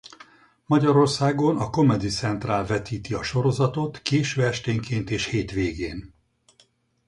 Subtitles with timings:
[0.65, 6.13] Magyarországon a Comedy Central vetíti a sorozatot késő esténként és hétvégén.